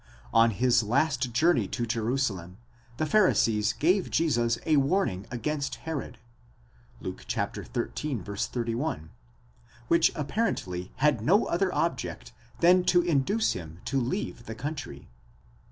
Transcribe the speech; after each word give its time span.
On 0.33 0.49
his 0.49 0.81
last 0.81 1.31
journey 1.31 1.67
to 1.67 1.85
Jerusalem, 1.85 2.57
the 2.97 3.05
Pharisees 3.05 3.71
gave 3.73 4.09
Jesus 4.09 4.57
a 4.65 4.77
warning 4.77 5.27
against 5.29 5.75
Herod 5.85 6.17
(Luke 6.99 7.23
xiii. 7.29 7.65
31), 7.65 9.11
which 9.89 10.11
appar 10.15 10.49
ently 10.53 10.89
had 10.95 11.21
no 11.21 11.45
other 11.45 11.71
object 11.75 12.33
than 12.61 12.83
to 12.85 13.03
induce 13.03 13.51
him 13.51 13.79
to 13.85 14.01
leave 14.01 14.47
the 14.47 14.55
country. 14.55 15.07